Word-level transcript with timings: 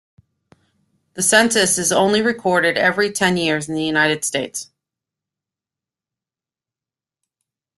The 1.13 1.21
census 1.21 1.77
is 1.77 1.91
only 1.91 2.23
recorded 2.23 2.75
every 2.75 3.11
ten 3.11 3.37
years 3.37 3.69
in 3.69 3.75
the 3.75 3.83
United 3.83 4.25
States. 4.25 4.71